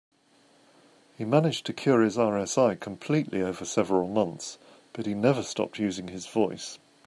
[1.15, 4.57] He managed to cure his RSI completely over several months,
[4.93, 6.79] but he never stopped using his voice.